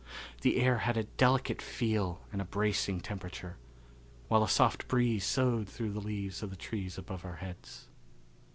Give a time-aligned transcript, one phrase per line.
[0.41, 3.57] The air had a delicate feel and a bracing temperature,
[4.29, 7.87] while a soft breeze soughed through the leaves of the tree above our heads.